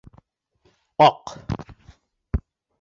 Аҡ 1.07 1.35